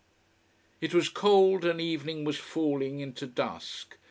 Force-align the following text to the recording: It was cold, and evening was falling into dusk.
It 0.81 0.95
was 0.95 1.09
cold, 1.09 1.63
and 1.63 1.79
evening 1.79 2.23
was 2.23 2.39
falling 2.39 3.01
into 3.01 3.27
dusk. 3.27 3.97